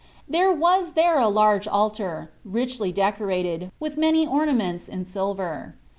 [0.27, 5.75] There was there a large altar, richly decorated, with many orna ments in silver.